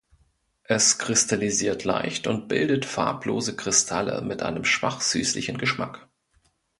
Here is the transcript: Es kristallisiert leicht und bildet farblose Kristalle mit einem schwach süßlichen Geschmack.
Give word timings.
Es 0.63 0.97
kristallisiert 0.97 1.83
leicht 1.83 2.25
und 2.25 2.47
bildet 2.47 2.85
farblose 2.85 3.55
Kristalle 3.55 4.23
mit 4.23 4.41
einem 4.41 4.63
schwach 4.65 4.99
süßlichen 4.99 5.59
Geschmack. 5.59 6.09